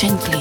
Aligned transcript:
gently. 0.00 0.39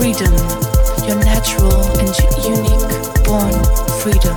freedom, 0.00 0.32
your 1.06 1.18
natural 1.26 1.84
and 2.00 2.08
unique 2.40 2.88
born 3.22 3.52
freedom, 4.00 4.34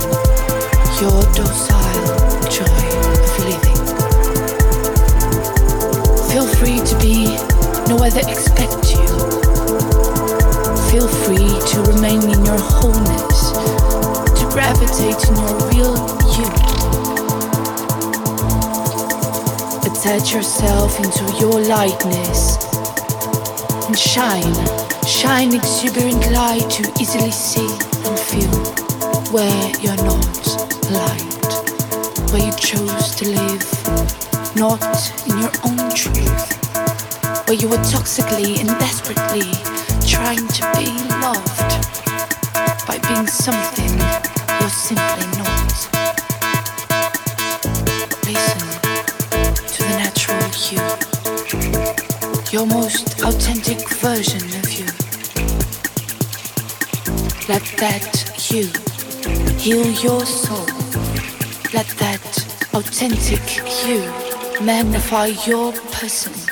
your 1.00 1.22
docile 1.32 2.04
joy 2.52 2.84
of 3.24 3.38
living. 3.40 3.80
Feel 6.28 6.46
free 6.58 6.80
to 6.84 6.94
be 7.00 7.38
no 7.88 7.96
other 7.96 8.20
expect 8.28 8.92
you. 8.92 9.08
Feel 10.90 11.08
free 11.24 11.56
to 11.72 11.80
remain 11.94 12.22
in 12.24 12.44
your 12.44 12.60
wholeness, 12.60 13.52
to 14.38 14.44
gravitate 14.52 15.26
in 15.30 15.34
your 15.34 15.56
real 15.70 15.96
you. 16.36 16.48
Attach 19.90 20.34
yourself 20.34 21.00
into 21.00 21.24
your 21.40 21.58
lightness 21.58 22.58
and 23.86 23.98
shine 23.98 24.83
shine 25.24 25.54
exuberant 25.54 26.30
light 26.32 26.68
to 26.68 26.82
easily 27.00 27.30
see 27.30 27.66
and 28.04 28.18
feel 28.28 28.56
where 29.32 29.70
you're 29.80 30.04
not 30.04 30.36
light, 30.92 31.52
where 32.30 32.44
you 32.44 32.52
chose 32.58 33.14
to 33.16 33.24
live, 33.30 33.64
not 34.54 34.84
in 35.26 35.38
your 35.38 35.54
own 35.64 35.80
truth, 35.96 36.44
where 37.48 37.56
you 37.56 37.70
were 37.70 37.84
toxically 37.88 38.60
and 38.60 38.68
desperately 38.84 39.48
trying 40.06 40.46
to 40.58 40.62
be 40.76 40.92
loved 41.24 41.72
by 42.86 42.98
being 43.08 43.26
something 43.26 43.92
you're 44.60 44.76
simply 44.88 45.26
not. 45.40 45.72
Listen 48.28 48.60
to 49.72 49.80
the 49.88 49.94
natural 50.04 50.44
you, 50.70 50.82
your 52.52 52.66
most 52.66 53.22
authentic 53.22 53.88
version 53.88 54.43
that 57.84 58.50
you 58.50 58.64
heal 59.58 59.86
your 60.02 60.24
soul. 60.24 60.64
Let 61.74 61.86
that 61.98 62.24
authentic 62.72 63.44
you 63.86 64.00
magnify 64.64 65.26
your 65.46 65.72
person. 65.92 66.43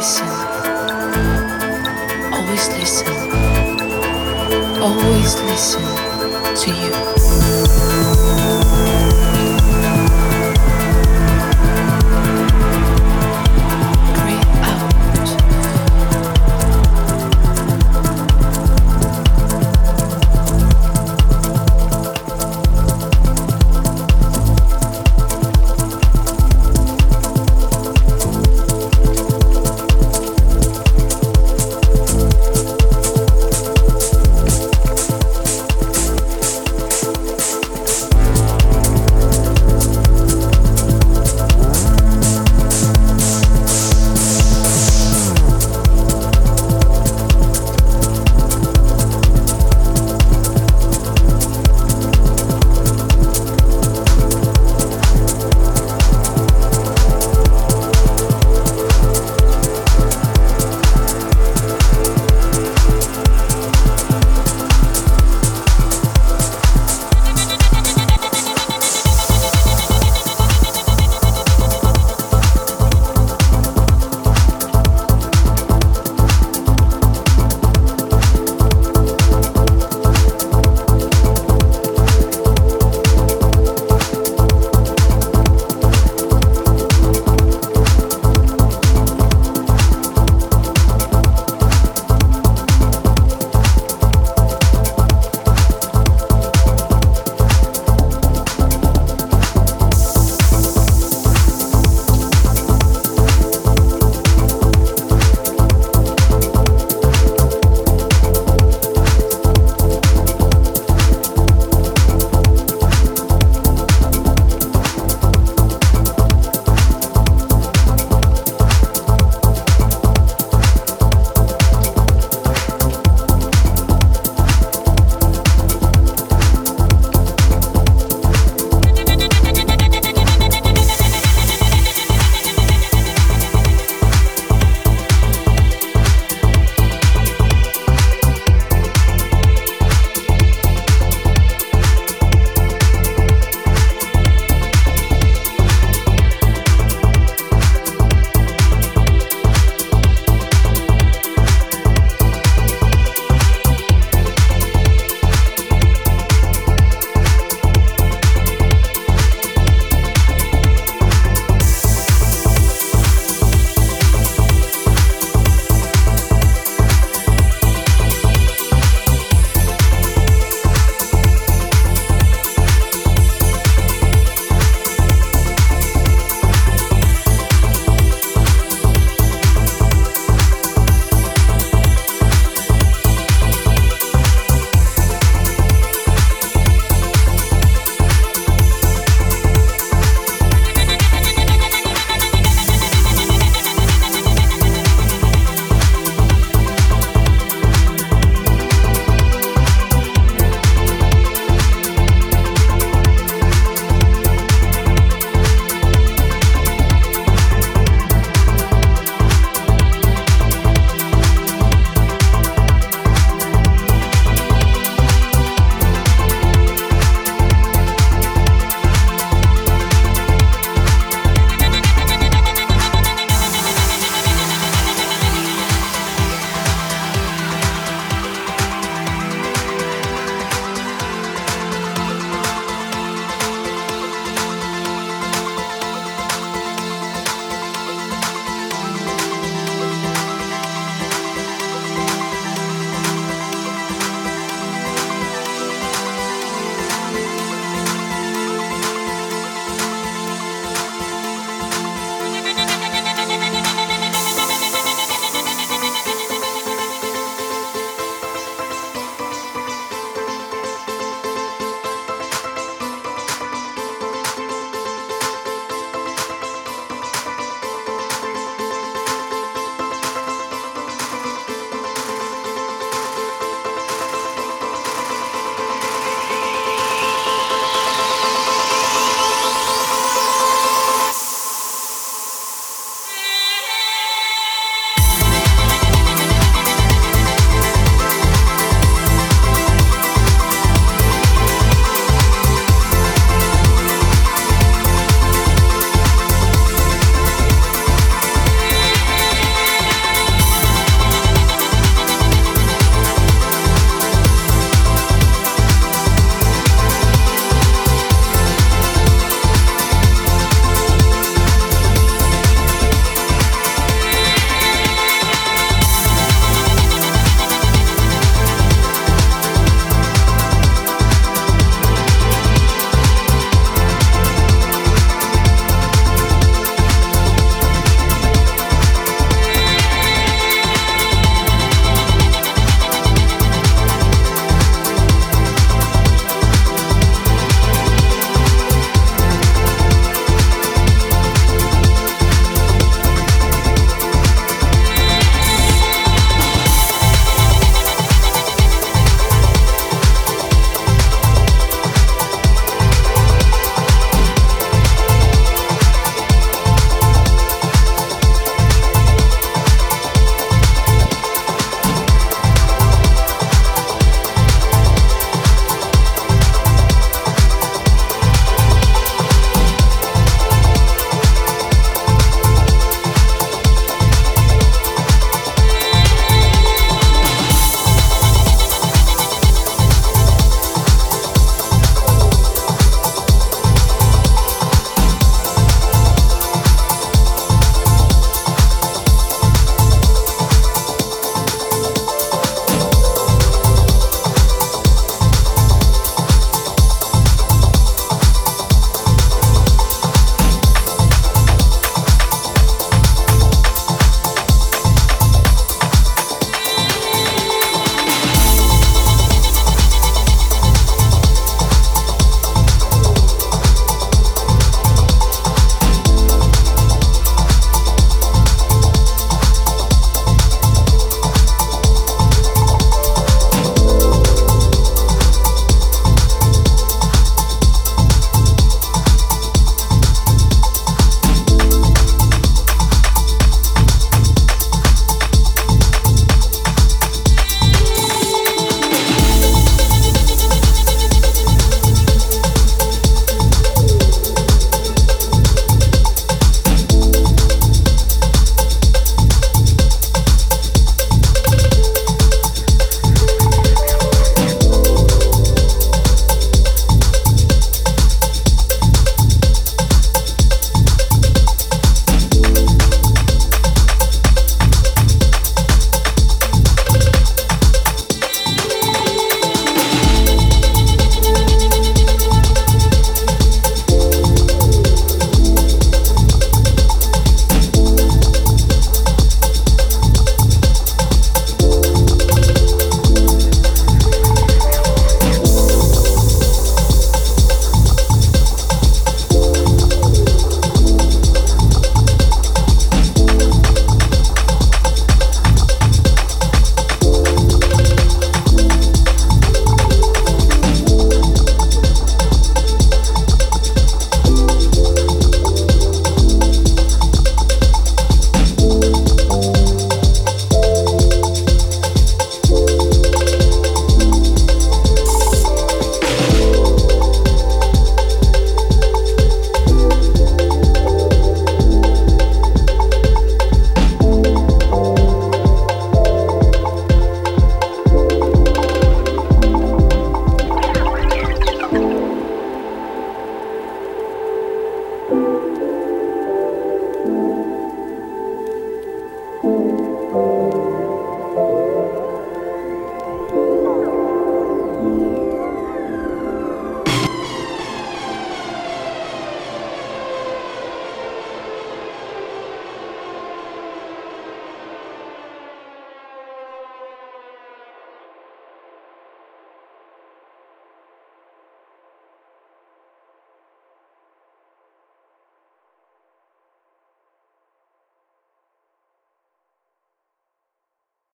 listen. 0.00 0.26
Always 2.32 2.68
listen. 2.68 3.06
Always 4.80 5.34
listen 5.42 5.82
to 6.56 6.70
you. 6.70 7.19